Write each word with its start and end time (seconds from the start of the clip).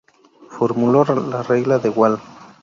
Formuló 0.49 1.05
la 1.05 1.43
regla 1.43 1.77
de 1.77 1.89
Wahl. 1.89 2.19